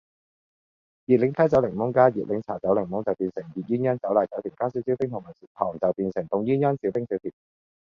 [1.05, 7.31] 熱檸啡走檸檬加熱檸茶走檸檬就變成熱鴛鴦走奶走甜，加少少冰同埋糖就變成凍鴛鴦少冰少甜